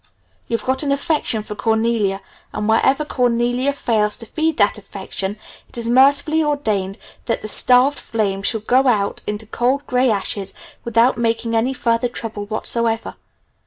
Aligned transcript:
You've 0.47 0.65
got 0.65 0.81
an 0.81 0.91
'affection' 0.91 1.43
for 1.43 1.53
Cornelia, 1.53 2.21
and 2.53 2.67
wherever 2.67 3.05
Cornelia 3.05 3.71
fails 3.71 4.17
to 4.17 4.25
feed 4.25 4.57
that 4.57 4.79
affection 4.79 5.37
it 5.69 5.77
is 5.77 5.87
mercifully 5.87 6.41
ordained 6.43 6.97
that 7.25 7.43
the 7.43 7.47
starved 7.47 7.99
flame 7.99 8.41
shall 8.41 8.61
go 8.61 8.87
out 8.87 9.21
into 9.27 9.45
cold 9.45 9.85
gray 9.85 10.09
ashes 10.09 10.55
without 10.83 11.19
making 11.19 11.53
any 11.55 11.75
further 11.75 12.07
trouble 12.09 12.45
whatsoever. 12.47 13.15